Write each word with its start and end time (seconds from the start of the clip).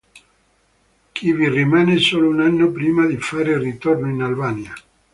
Qui 1.13 1.31
vi 1.31 1.47
rimane 1.47 1.97
solo 1.99 2.27
un 2.29 2.39
anno 2.39 2.71
prima 2.71 3.05
di 3.05 3.17
fare 3.17 3.59
ritorno 3.59 4.09
in 4.09 4.23
Albania. 4.23 4.73